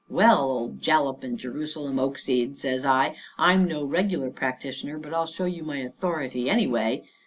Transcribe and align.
"Well, 0.09 0.49
old 0.49 0.81
Jalap 0.81 1.23
and 1.23 1.37
Jerusalem 1.37 1.99
oakseed," 1.99 2.55
says 2.57 2.87
I, 2.87 3.15
"I'm 3.37 3.65
no 3.67 3.83
regular 3.85 4.31
practitioner, 4.31 4.97
but 4.97 5.13
I'll 5.13 5.27
show 5.27 5.45
you 5.45 5.63
my 5.63 5.77
authority, 5.77 6.49
anyway." 6.49 7.03